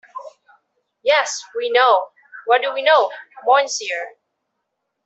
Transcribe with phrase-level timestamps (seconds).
[1.03, 2.09] Yes, we know—
[2.47, 3.11] what do we know,
[3.45, 4.15] monsieur?